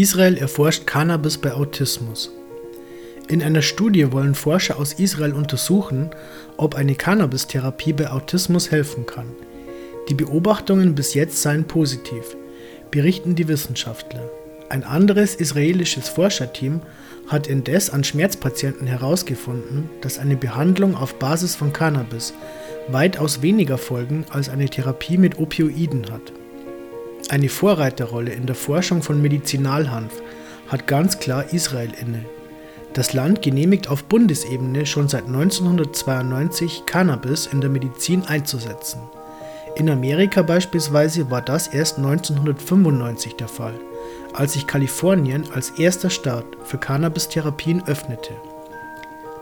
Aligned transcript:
Israel 0.00 0.38
erforscht 0.38 0.86
Cannabis 0.86 1.36
bei 1.36 1.52
Autismus. 1.52 2.32
In 3.28 3.42
einer 3.42 3.60
Studie 3.60 4.10
wollen 4.12 4.34
Forscher 4.34 4.78
aus 4.78 4.94
Israel 4.94 5.34
untersuchen, 5.34 6.08
ob 6.56 6.74
eine 6.74 6.94
Cannabis-Therapie 6.94 7.92
bei 7.92 8.08
Autismus 8.10 8.70
helfen 8.70 9.04
kann. 9.04 9.26
Die 10.08 10.14
Beobachtungen 10.14 10.94
bis 10.94 11.12
jetzt 11.12 11.42
seien 11.42 11.64
positiv, 11.64 12.34
berichten 12.90 13.34
die 13.34 13.46
Wissenschaftler. 13.46 14.26
Ein 14.70 14.84
anderes 14.84 15.34
israelisches 15.34 16.08
Forscherteam 16.08 16.80
hat 17.28 17.46
indes 17.46 17.90
an 17.90 18.02
Schmerzpatienten 18.02 18.86
herausgefunden, 18.86 19.90
dass 20.00 20.18
eine 20.18 20.36
Behandlung 20.36 20.96
auf 20.96 21.18
Basis 21.18 21.54
von 21.54 21.74
Cannabis 21.74 22.32
weitaus 22.88 23.42
weniger 23.42 23.76
Folgen 23.76 24.24
als 24.30 24.48
eine 24.48 24.70
Therapie 24.70 25.18
mit 25.18 25.38
Opioiden 25.38 26.10
hat. 26.10 26.32
Eine 27.28 27.48
Vorreiterrolle 27.48 28.32
in 28.32 28.46
der 28.46 28.56
Forschung 28.56 29.02
von 29.02 29.20
Medizinalhanf 29.22 30.12
hat 30.68 30.86
ganz 30.86 31.18
klar 31.18 31.52
Israel 31.52 31.92
inne. 32.00 32.24
Das 32.94 33.12
Land 33.12 33.42
genehmigt 33.42 33.88
auf 33.88 34.04
Bundesebene 34.04 34.84
schon 34.84 35.08
seit 35.08 35.26
1992 35.26 36.86
Cannabis 36.86 37.46
in 37.46 37.60
der 37.60 37.70
Medizin 37.70 38.24
einzusetzen. 38.24 39.00
In 39.76 39.88
Amerika 39.88 40.42
beispielsweise 40.42 41.30
war 41.30 41.40
das 41.40 41.68
erst 41.68 41.98
1995 41.98 43.36
der 43.36 43.46
Fall, 43.46 43.74
als 44.32 44.54
sich 44.54 44.66
Kalifornien 44.66 45.44
als 45.54 45.70
erster 45.70 46.10
Staat 46.10 46.44
für 46.64 46.78
Cannabis-Therapien 46.78 47.84
öffnete. 47.86 48.32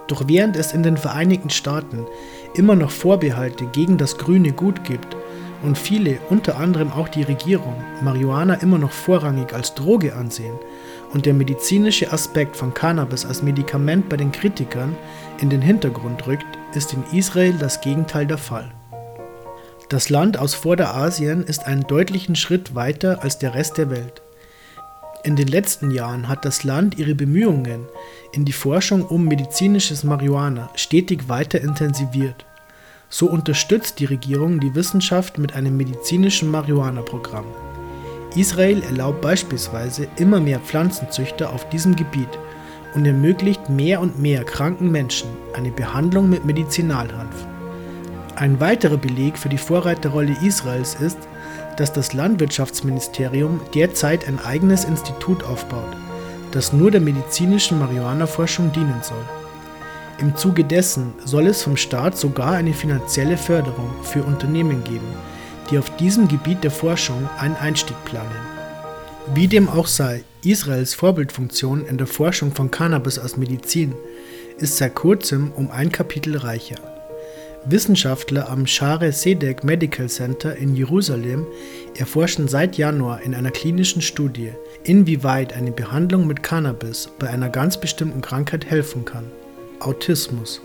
Doch 0.09 0.25
während 0.27 0.57
es 0.57 0.73
in 0.73 0.83
den 0.83 0.99
Vereinigten 0.99 1.51
Staaten 1.51 2.07
immer 2.55 2.75
noch 2.75 2.91
Vorbehalte 2.91 3.67
gegen 3.67 3.97
das 3.97 4.19
grüne 4.19 4.53
Gut 4.53 4.85
gibt 4.85 5.17
und 5.63 5.77
viele, 5.77 6.19
unter 6.31 6.59
anderem 6.59 6.93
auch 6.93 7.09
die 7.09 7.23
Regierung, 7.23 7.75
Marihuana 8.03 8.55
immer 8.55 8.79
noch 8.79 8.93
vorrangig 8.93 9.53
als 9.53 9.75
Droge 9.75 10.15
ansehen 10.15 10.59
und 11.13 11.27
der 11.27 11.35
medizinische 11.35 12.13
Aspekt 12.13 12.57
von 12.57 12.75
Cannabis 12.75 13.25
als 13.25 13.43
Medikament 13.43 14.09
bei 14.09 14.17
den 14.17 14.33
Kritikern 14.33 14.97
in 15.41 15.51
den 15.51 15.63
Hintergrund 15.63 16.27
rückt, 16.27 16.47
ist 16.75 16.93
in 16.93 17.03
Israel 17.13 17.55
das 17.59 17.81
Gegenteil 17.81 18.27
der 18.27 18.39
Fall. 18.39 18.71
Das 19.89 20.11
Land 20.11 20.39
aus 20.39 20.55
Vorderasien 20.55 21.43
ist 21.45 21.67
einen 21.67 21.87
deutlichen 21.87 22.37
Schritt 22.37 22.75
weiter 22.75 23.23
als 23.23 23.39
der 23.39 23.55
Rest 23.55 23.79
der 23.79 23.91
Welt. 23.91 24.23
In 25.25 25.35
den 25.35 25.49
letzten 25.49 25.91
Jahren 25.91 26.29
hat 26.29 26.45
das 26.45 26.63
Land 26.63 26.99
ihre 26.99 27.15
Bemühungen 27.15 27.87
in 28.33 28.45
die 28.45 28.53
Forschung 28.53 29.05
um 29.05 29.25
medizinisches 29.25 30.05
Marihuana 30.05 30.71
stetig 30.75 31.29
weiter 31.29 31.61
intensiviert. 31.61 32.45
So 33.11 33.27
unterstützt 33.27 34.01
die 34.01 34.05
Regierung 34.05 34.61
die 34.61 34.75
Wissenschaft 34.75 35.39
mit 35.39 35.55
einem 35.55 35.77
medizinischen 35.77 36.51
Marihuana-Programm. 36.51 37.47
Israel 38.37 38.83
erlaubt 38.83 39.23
beispielsweise 39.23 40.09
immer 40.17 40.41
mehr 40.41 40.61
Pflanzenzüchter 40.61 41.53
auf 41.53 41.69
diesem 41.71 41.97
Gebiet 41.97 42.29
und 42.95 43.07
ermöglicht 43.07 43.71
mehr 43.71 44.01
und 44.01 44.19
mehr 44.19 44.45
kranken 44.45 44.91
Menschen 44.91 45.29
eine 45.55 45.71
Behandlung 45.71 46.29
mit 46.29 46.45
Medizinalhanf. 46.45 47.47
Ein 48.37 48.61
weiterer 48.61 48.99
Beleg 48.99 49.39
für 49.39 49.49
die 49.49 49.59
Vorreiterrolle 49.59 50.37
Israels 50.43 50.95
ist, 50.95 51.19
dass 51.79 51.93
das 51.93 52.13
Landwirtschaftsministerium 52.13 53.61
derzeit 53.75 54.29
ein 54.29 54.39
eigenes 54.39 54.85
Institut 54.85 55.43
aufbaut, 55.45 55.97
das 56.53 56.73
nur 56.73 56.91
der 56.91 57.01
medizinischen 57.01 57.79
Marihuana-Forschung 57.79 58.71
dienen 58.73 59.01
soll. 59.03 59.48
Im 60.21 60.35
Zuge 60.35 60.65
dessen 60.65 61.13
soll 61.25 61.47
es 61.47 61.63
vom 61.63 61.77
Staat 61.77 62.19
sogar 62.19 62.55
eine 62.55 62.73
finanzielle 62.73 63.37
Förderung 63.37 63.91
für 64.03 64.25
Unternehmen 64.25 64.83
geben, 64.83 65.07
die 65.71 65.79
auf 65.79 65.95
diesem 65.97 66.27
Gebiet 66.27 66.65
der 66.65 66.73
Forschung 66.73 67.29
einen 67.39 67.55
Einstieg 67.55 67.97
planen. 68.05 68.29
Wie 69.35 69.47
dem 69.47 69.69
auch 69.69 69.87
sei, 69.87 70.25
Israels 70.43 70.95
Vorbildfunktion 70.95 71.87
in 71.87 71.99
der 71.99 72.09
Forschung 72.09 72.53
von 72.53 72.71
Cannabis 72.71 73.19
als 73.19 73.37
Medizin 73.37 73.95
ist 74.59 74.79
seit 74.79 74.97
kurzem 74.97 75.53
um 75.55 75.71
ein 75.71 75.93
Kapitel 75.93 76.37
reicher. 76.37 76.77
Wissenschaftler 77.67 78.49
am 78.49 78.67
Share 78.67 79.13
Sedek 79.13 79.63
Medical 79.63 80.09
Center 80.09 80.57
in 80.57 80.75
Jerusalem 80.75 81.47
erforschen 81.97 82.49
seit 82.49 82.77
Januar 82.77 83.21
in 83.23 83.35
einer 83.35 83.51
klinischen 83.51 84.03
Studie, 84.03 84.53
inwieweit 84.83 85.53
eine 85.53 85.71
Behandlung 85.71 86.27
mit 86.27 86.43
Cannabis 86.43 87.09
bei 87.21 87.29
einer 87.29 87.51
ganz 87.51 87.79
bestimmten 87.79 88.21
Krankheit 88.21 88.65
helfen 88.65 89.05
kann. 89.05 89.31
Autismus. 89.81 90.61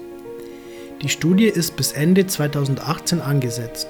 Die 1.01 1.09
Studie 1.09 1.45
ist 1.47 1.75
bis 1.75 1.91
Ende 1.91 2.25
2018 2.25 3.21
angesetzt 3.21 3.87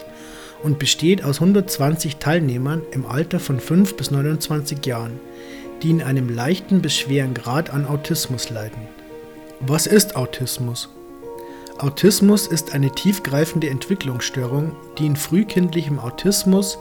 und 0.63 0.79
besteht 0.79 1.23
aus 1.23 1.39
120 1.39 2.17
Teilnehmern 2.17 2.81
im 2.91 3.05
Alter 3.05 3.39
von 3.39 3.59
5 3.59 3.95
bis 3.95 4.11
29 4.11 4.85
Jahren, 4.85 5.19
die 5.81 5.91
in 5.91 6.01
einem 6.01 6.29
leichten 6.29 6.81
bis 6.81 6.97
schweren 6.97 7.33
Grad 7.33 7.69
an 7.69 7.85
Autismus 7.85 8.49
leiden. 8.49 8.87
Was 9.59 9.87
ist 9.87 10.15
Autismus? 10.15 10.89
Autismus 11.77 12.47
ist 12.47 12.73
eine 12.73 12.91
tiefgreifende 12.91 13.69
Entwicklungsstörung, 13.69 14.75
die 14.97 15.05
in 15.05 15.15
frühkindlichem 15.15 15.99
Autismus, 15.99 16.77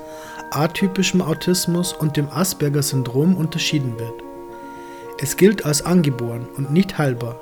atypischem 0.50 1.22
Autismus 1.22 1.92
und 1.92 2.16
dem 2.16 2.28
Asperger-Syndrom 2.28 3.36
unterschieden 3.36 3.98
wird. 3.98 4.14
Es 5.18 5.36
gilt 5.36 5.64
als 5.64 5.82
angeboren 5.82 6.46
und 6.56 6.72
nicht 6.72 6.98
heilbar 6.98 7.40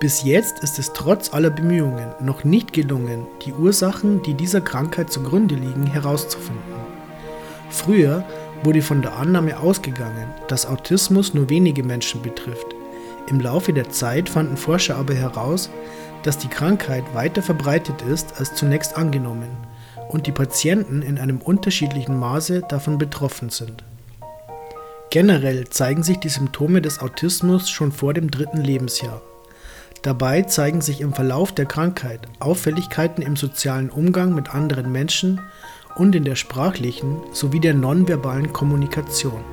bis 0.00 0.22
jetzt 0.22 0.60
ist 0.60 0.78
es 0.78 0.94
trotz 0.94 1.34
aller 1.34 1.50
Bemühungen 1.50 2.08
noch 2.20 2.42
nicht 2.42 2.72
gelungen, 2.72 3.26
die 3.44 3.52
Ursachen, 3.52 4.22
die 4.22 4.32
dieser 4.32 4.62
Krankheit 4.62 5.12
zugrunde 5.12 5.54
liegen, 5.54 5.86
herauszufinden. 5.86 6.80
Früher 7.68 8.24
wurde 8.64 8.80
von 8.80 9.02
der 9.02 9.16
Annahme 9.16 9.58
ausgegangen, 9.58 10.28
dass 10.48 10.64
Autismus 10.64 11.34
nur 11.34 11.50
wenige 11.50 11.82
Menschen 11.82 12.22
betrifft. 12.22 12.66
Im 13.28 13.40
Laufe 13.40 13.74
der 13.74 13.90
Zeit 13.90 14.30
fanden 14.30 14.56
Forscher 14.56 14.96
aber 14.96 15.14
heraus, 15.14 15.68
dass 16.22 16.38
die 16.38 16.48
Krankheit 16.48 17.04
weiter 17.12 17.42
verbreitet 17.42 18.00
ist 18.02 18.38
als 18.38 18.54
zunächst 18.54 18.96
angenommen 18.96 19.50
und 20.08 20.26
die 20.26 20.32
Patienten 20.32 21.02
in 21.02 21.18
einem 21.18 21.42
unterschiedlichen 21.42 22.18
Maße 22.18 22.62
davon 22.68 22.96
betroffen 22.96 23.50
sind. 23.50 23.84
Generell 25.10 25.68
zeigen 25.68 26.02
sich 26.02 26.18
die 26.18 26.28
Symptome 26.30 26.80
des 26.80 27.00
Autismus 27.00 27.68
schon 27.68 27.92
vor 27.92 28.14
dem 28.14 28.30
dritten 28.30 28.62
Lebensjahr. 28.62 29.20
Dabei 30.02 30.42
zeigen 30.42 30.80
sich 30.80 31.02
im 31.02 31.12
Verlauf 31.12 31.52
der 31.52 31.66
Krankheit 31.66 32.20
Auffälligkeiten 32.38 33.22
im 33.22 33.36
sozialen 33.36 33.90
Umgang 33.90 34.34
mit 34.34 34.54
anderen 34.54 34.90
Menschen 34.90 35.40
und 35.94 36.14
in 36.14 36.24
der 36.24 36.36
sprachlichen 36.36 37.18
sowie 37.32 37.60
der 37.60 37.74
nonverbalen 37.74 38.52
Kommunikation. 38.52 39.44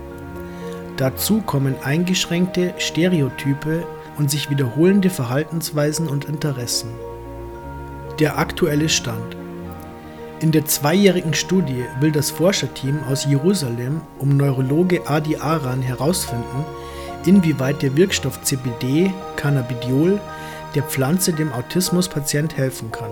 Dazu 0.95 1.41
kommen 1.41 1.75
eingeschränkte 1.83 2.73
Stereotype 2.77 3.85
und 4.17 4.31
sich 4.31 4.49
wiederholende 4.49 5.09
Verhaltensweisen 5.09 6.07
und 6.07 6.25
Interessen. 6.25 6.89
Der 8.19 8.39
aktuelle 8.39 8.87
Stand. 8.87 9.35
In 10.39 10.51
der 10.51 10.65
zweijährigen 10.65 11.33
Studie 11.33 11.83
will 11.99 12.11
das 12.11 12.31
Forscherteam 12.31 12.99
aus 13.09 13.25
Jerusalem 13.25 14.01
um 14.17 14.37
Neurologe 14.37 15.07
Adi 15.07 15.35
Aran 15.35 15.81
herausfinden, 15.81 16.65
inwieweit 17.25 17.81
der 17.81 17.95
Wirkstoff 17.97 18.41
CBD, 18.43 19.11
Cannabidiol, 19.35 20.19
der 20.77 20.83
Pflanze 20.83 21.33
dem 21.33 21.51
Autismuspatient 21.51 22.55
helfen 22.55 22.91
kann. 22.91 23.09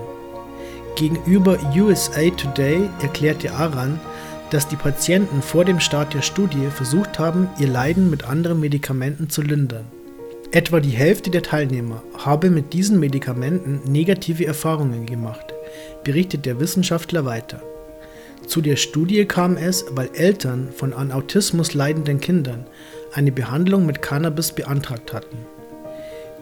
Gegenüber 0.96 1.58
USA 1.76 2.30
Today 2.30 2.88
erklärte 3.02 3.52
Aran, 3.54 4.00
dass 4.52 4.68
die 4.68 4.76
Patienten 4.76 5.42
vor 5.42 5.66
dem 5.66 5.80
Start 5.80 6.14
der 6.14 6.22
Studie 6.22 6.68
versucht 6.70 7.18
haben, 7.18 7.50
ihr 7.58 7.68
Leiden 7.68 8.12
mit 8.12 8.24
anderen 8.24 8.60
Medikamenten 8.60 9.32
zu 9.32 9.42
lindern. 9.42 9.86
Etwa 10.52 10.80
die 10.80 10.92
Hälfte 10.92 11.32
der 11.32 11.42
Teilnehmer 11.42 12.04
habe 12.24 12.52
mit 12.52 12.72
diesen 12.72 13.00
Medikamenten 13.00 13.82
negative 13.92 14.46
Erfahrungen 14.46 15.08
gemacht, 15.08 15.52
berichtet 16.04 16.46
der 16.46 16.60
Wissenschaftler 16.60 17.26
weiter. 17.26 17.64
Zu 18.46 18.62
der 18.62 18.76
Studie 18.76 19.26
kam 19.26 19.58
es, 19.58 19.86
weil 19.90 20.12
Eltern 20.14 20.70
von 20.72 20.94
an 20.94 21.12
Autismus 21.12 21.74
leidenden 21.74 22.20
Kindern 22.20 22.68
eine 23.12 23.32
Behandlung 23.32 23.88
mit 23.88 24.04
Cannabis 24.04 24.52
beantragt 24.52 25.14
hatten. 25.14 25.55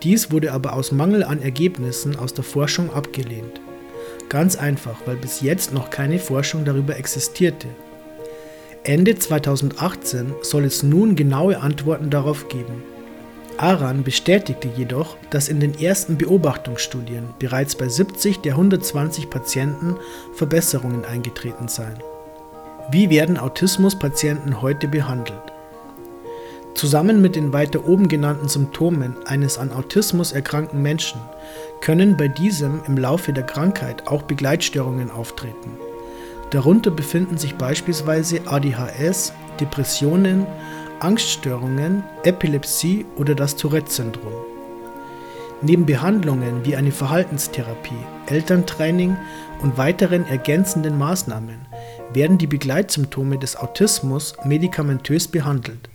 Dies 0.04 0.32
wurde 0.32 0.52
aber 0.52 0.74
aus 0.74 0.92
Mangel 0.92 1.24
an 1.24 1.42
Ergebnissen 1.42 2.18
aus 2.18 2.34
der 2.34 2.44
Forschung 2.44 2.94
abgelehnt. 2.94 3.62
Ganz 4.28 4.56
einfach, 4.58 4.98
weil 5.06 5.16
bis 5.16 5.42
jetzt 5.42 5.74
noch 5.74 5.90
keine 5.90 6.20
Forschung 6.20 6.66
darüber 6.66 6.98
existierte. 6.98 7.68
Ende 8.84 9.16
2018 9.16 10.34
soll 10.42 10.66
es 10.66 10.84
nun 10.84 11.16
genaue 11.16 11.62
Antworten 11.62 12.10
darauf 12.10 12.50
geben. 12.50 12.84
Aran 13.58 14.04
bestätigte 14.04 14.68
jedoch, 14.76 15.16
dass 15.30 15.48
in 15.48 15.60
den 15.60 15.80
ersten 15.80 16.18
Beobachtungsstudien 16.18 17.30
bereits 17.40 17.76
bei 17.76 17.88
70 17.88 18.40
der 18.40 18.54
120 18.54 19.30
Patienten 19.30 19.96
Verbesserungen 20.34 21.06
eingetreten 21.06 21.70
seien. 21.70 22.02
Wie 22.92 23.10
werden 23.10 23.38
Autismuspatienten 23.38 24.62
heute 24.62 24.90
behandelt? 24.90 25.54
Zusammen 26.76 27.22
mit 27.22 27.36
den 27.36 27.54
weiter 27.54 27.88
oben 27.88 28.08
genannten 28.08 28.48
Symptomen 28.48 29.16
eines 29.26 29.58
an 29.58 29.72
Autismus 29.72 30.32
erkrankten 30.32 30.82
Menschen 30.82 31.22
können 31.82 32.18
bei 32.18 32.28
diesem 32.28 32.82
im 32.88 32.98
Laufe 32.98 33.32
der 33.32 33.46
Krankheit 33.46 34.08
auch 34.08 34.24
Begleitstörungen 34.24 35.12
auftreten. 35.12 35.78
Darunter 36.50 36.92
befinden 36.92 37.38
sich 37.38 37.56
beispielsweise 37.56 38.42
ADHS, 38.46 39.34
Depressionen, 39.60 40.46
Angststörungen, 41.00 42.04
Epilepsie 42.24 43.06
oder 43.18 43.36
das 43.36 43.56
Tourette-Syndrom. 43.56 44.34
Neben 45.62 45.86
Behandlungen 45.86 46.66
wie 46.66 46.76
eine 46.76 46.92
Verhaltenstherapie, 46.92 47.96
Elterntraining 48.28 49.16
und 49.62 49.78
weiteren 49.78 50.26
ergänzenden 50.28 50.98
Maßnahmen 50.98 51.66
werden 52.14 52.38
die 52.38 52.48
Begleitsymptome 52.48 53.38
des 53.38 53.56
Autismus 53.56 54.36
medikamentös 54.44 55.28
behandelt. 55.28 55.90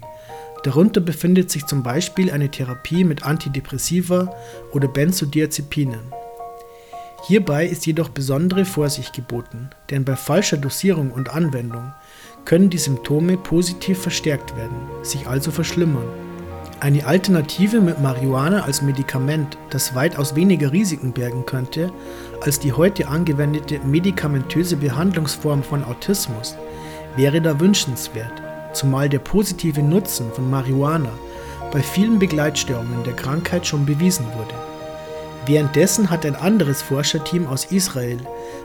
Darunter 0.65 1.01
befindet 1.01 1.51
sich 1.51 1.67
zum 1.67 1.83
Beispiel 1.83 2.31
eine 2.31 2.51
Therapie 2.51 3.05
mit 3.05 3.23
Antidepressiva 3.23 4.35
oder 4.73 4.89
Benzodiazepinen. 4.89 6.01
Hierbei 7.27 7.67
ist 7.67 7.87
jedoch 7.87 8.09
besondere 8.09 8.65
Vorsicht 8.65 9.13
geboten, 9.13 9.71
denn 9.91 10.05
bei 10.05 10.17
falscher 10.17 10.57
Dosierung 10.57 11.11
und 11.11 11.31
Anwendung 11.35 11.93
können 12.45 12.71
die 12.71 12.79
Symptome 12.79 13.37
positiv 13.37 14.01
verstärkt 14.01 14.57
werden, 14.57 14.77
sich 15.03 15.27
also 15.27 15.51
verschlimmern. 15.51 16.07
Eine 16.81 17.07
Alternative 17.07 17.81
mit 17.81 18.01
Marihuana 18.01 18.63
als 18.63 18.83
Medikament, 18.83 19.59
das 19.71 19.97
weitaus 19.97 20.37
weniger 20.37 20.73
Risiken 20.73 21.13
bergen 21.13 21.45
könnte 21.45 21.93
als 22.41 22.61
die 22.61 22.73
heute 22.73 23.09
angewendete 23.09 23.81
medikamentöse 23.81 24.77
Behandlungsform 24.77 25.65
von 25.65 25.83
Autismus, 25.85 26.57
wäre 27.17 27.41
da 27.41 27.59
wünschenswert, 27.59 28.43
zumal 28.73 29.09
der 29.09 29.19
positive 29.19 29.82
Nutzen 29.82 30.32
von 30.32 30.50
Marihuana 30.50 31.12
bei 31.73 31.82
vielen 31.82 32.19
Begleitstörungen 32.19 33.05
der 33.05 33.15
Krankheit 33.15 33.67
schon 33.67 33.85
bewiesen 33.85 34.26
wurde. 34.37 34.55
Währenddessen 35.47 36.11
hat 36.11 36.26
ein 36.26 36.37
anderes 36.37 36.82
Forscherteam 36.82 37.47
aus 37.47 37.67
Israel 37.67 38.19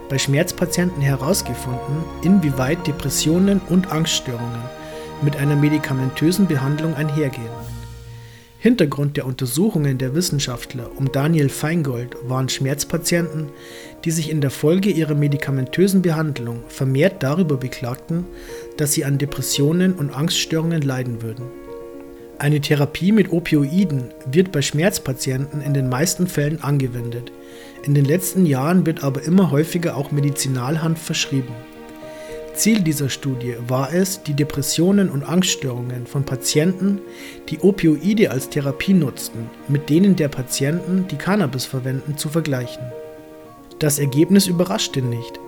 bei 0.10 0.18
Schmerzpatienten 0.18 1.02
herausgefunden, 1.02 2.04
inwieweit 2.24 2.86
Depressionen 2.86 3.62
und 3.70 3.92
Angststörungen 3.92 4.62
mit 5.22 5.38
einer 5.38 5.56
medikamentösen 5.56 6.48
Behandlung 6.48 6.94
einhergehen. 6.96 7.50
Hintergrund 8.64 9.18
der 9.18 9.26
Untersuchungen 9.26 9.98
der 9.98 10.16
Wissenschaftler 10.16 10.90
um 10.96 11.12
Daniel 11.12 11.50
Feingold 11.50 12.16
waren 12.30 12.48
Schmerzpatienten, 12.48 13.50
die 14.06 14.12
sich 14.12 14.30
in 14.30 14.40
der 14.40 14.52
Folge 14.52 14.90
ihrer 14.90 15.16
medikamentösen 15.16 16.02
Behandlung 16.02 16.64
vermehrt 16.70 17.24
darüber 17.24 17.58
beklagten, 17.58 18.26
dass 18.78 18.94
sie 18.94 19.06
an 19.06 19.18
Depressionen 19.18 19.94
und 19.94 20.12
Angststörungen 20.12 20.82
leiden 20.82 21.22
würden. 21.22 21.46
Eine 22.40 22.60
Therapie 22.60 23.12
mit 23.12 23.32
Opioiden 23.32 24.06
wird 24.26 24.52
bei 24.52 24.62
Schmerzpatienten 24.62 25.62
in 25.62 25.74
den 25.74 25.88
meisten 25.88 26.28
Fällen 26.28 26.62
angewendet. 26.62 27.32
In 27.84 27.94
den 27.94 28.06
letzten 28.06 28.46
Jahren 28.46 28.86
wird 28.86 29.04
aber 29.04 29.24
immer 29.24 29.52
häufiger 29.52 29.96
auch 29.96 30.12
Medizinalhanf 30.12 31.02
verschrieben. 31.02 31.54
Ziel 32.54 32.82
dieser 32.82 33.10
Studie 33.10 33.56
war 33.68 33.94
es, 33.94 34.24
die 34.24 34.36
Depressionen 34.36 35.10
und 35.10 35.24
Angststörungen 35.24 36.06
von 36.06 36.24
Patienten, 36.24 37.00
die 37.50 37.60
Opioide 37.60 38.30
als 38.30 38.50
Therapie 38.50 38.94
nutzten, 38.94 39.50
mit 39.68 39.90
denen 39.90 40.16
der 40.16 40.28
Patienten, 40.28 41.08
die 41.10 41.16
Cannabis 41.16 41.66
verwenden, 41.66 42.18
zu 42.18 42.30
vergleichen. 42.30 42.84
Das 43.80 43.98
Ergebnis 44.00 44.48
überraschte 44.48 45.02
nicht. 45.02 45.40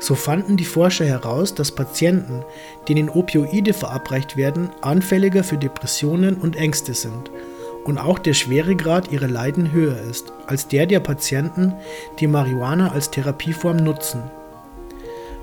So 0.00 0.14
fanden 0.14 0.56
die 0.56 0.64
Forscher 0.64 1.04
heraus, 1.04 1.54
dass 1.54 1.72
Patienten, 1.72 2.42
denen 2.88 3.10
Opioide 3.10 3.74
verabreicht 3.74 4.36
werden, 4.36 4.70
anfälliger 4.80 5.44
für 5.44 5.58
Depressionen 5.58 6.36
und 6.36 6.56
Ängste 6.56 6.94
sind 6.94 7.30
und 7.84 7.98
auch 7.98 8.18
der 8.18 8.34
Schweregrad 8.34 9.12
ihrer 9.12 9.28
Leiden 9.28 9.72
höher 9.72 10.00
ist 10.10 10.32
als 10.46 10.68
der 10.68 10.86
der 10.86 11.00
Patienten, 11.00 11.74
die 12.18 12.26
Marihuana 12.26 12.92
als 12.92 13.10
Therapieform 13.10 13.76
nutzen. 13.76 14.22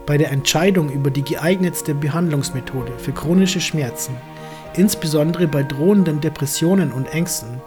Bei 0.05 0.17
der 0.17 0.31
Entscheidung 0.31 0.91
über 0.91 1.11
die 1.11 1.23
geeignetste 1.23 1.93
Behandlungsmethode 1.93 2.93
für 2.97 3.11
chronische 3.11 3.61
Schmerzen, 3.61 4.15
insbesondere 4.75 5.47
bei 5.47 5.63
drohenden 5.63 6.19
Depressionen 6.19 6.91
und 6.91 7.13
Ängsten, 7.13 7.61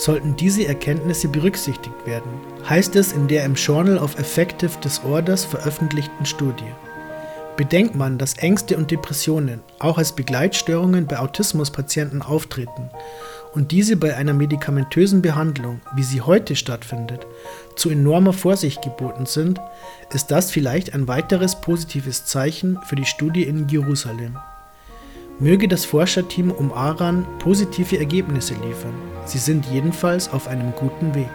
sollten 0.00 0.34
diese 0.34 0.66
Erkenntnisse 0.66 1.28
berücksichtigt 1.28 2.06
werden, 2.06 2.30
heißt 2.68 2.96
es 2.96 3.12
in 3.12 3.28
der 3.28 3.44
im 3.44 3.54
Journal 3.54 3.98
of 3.98 4.18
Affective 4.18 4.72
Disorders 4.82 5.44
veröffentlichten 5.44 6.24
Studie. 6.24 6.72
Bedenkt 7.56 7.94
man, 7.94 8.16
dass 8.16 8.38
Ängste 8.38 8.78
und 8.78 8.90
Depressionen 8.90 9.60
auch 9.78 9.98
als 9.98 10.12
Begleitstörungen 10.12 11.06
bei 11.06 11.18
Autismuspatienten 11.18 12.22
auftreten 12.22 12.88
und 13.52 13.72
diese 13.72 13.96
bei 13.96 14.16
einer 14.16 14.32
medikamentösen 14.32 15.20
Behandlung, 15.20 15.82
wie 15.94 16.02
sie 16.02 16.22
heute 16.22 16.56
stattfindet, 16.56 17.26
zu 17.76 17.90
enormer 17.90 18.32
Vorsicht 18.32 18.80
geboten 18.80 19.26
sind, 19.26 19.60
ist 20.14 20.30
das 20.30 20.50
vielleicht 20.50 20.94
ein 20.94 21.08
weiteres 21.08 21.60
positives 21.60 22.24
Zeichen 22.24 22.78
für 22.86 22.96
die 22.96 23.04
Studie 23.04 23.42
in 23.42 23.68
Jerusalem. 23.68 24.38
Möge 25.40 25.68
das 25.68 25.86
Forscherteam 25.86 26.50
um 26.50 26.70
Aran 26.70 27.26
positive 27.38 27.98
Ergebnisse 27.98 28.52
liefern. 28.54 28.92
Sie 29.24 29.38
sind 29.38 29.64
jedenfalls 29.72 30.30
auf 30.30 30.46
einem 30.46 30.72
guten 30.72 31.14
Weg. 31.14 31.30